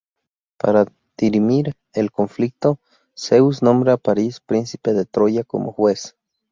Para 0.57 0.85
dirimir 1.15 1.75
el 1.93 2.09
conflicto, 2.11 2.79
Zeus 3.15 3.61
nombra 3.61 3.93
a 3.93 3.97
Paris, 3.97 4.39
príncipe 4.39 4.93
de 4.93 5.05
Troya, 5.05 5.43
como 5.43 5.71
juez. 5.71 6.15